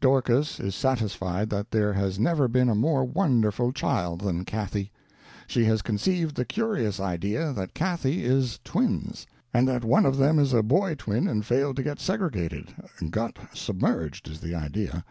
Dorcas 0.00 0.58
is 0.58 0.74
satisfied 0.74 1.48
that 1.50 1.70
there 1.70 1.92
has 1.92 2.18
never 2.18 2.48
been 2.48 2.68
a 2.68 2.74
more 2.74 3.04
wonderful 3.04 3.70
child 3.72 4.22
than 4.22 4.44
Cathy. 4.44 4.90
She 5.46 5.64
has 5.66 5.80
conceived 5.80 6.34
the 6.34 6.44
curious 6.44 6.98
idea 6.98 7.52
that 7.52 7.72
Cathy 7.72 8.24
is 8.24 8.58
twins, 8.64 9.28
and 9.54 9.68
that 9.68 9.84
one 9.84 10.04
of 10.04 10.16
them 10.16 10.40
is 10.40 10.52
a 10.52 10.64
boy 10.64 10.96
twin 10.96 11.28
and 11.28 11.46
failed 11.46 11.76
to 11.76 11.84
get 11.84 12.00
segregated—got 12.00 13.38
submerged, 13.54 14.26
is 14.28 14.40
the 14.40 14.56
idea. 14.56 15.04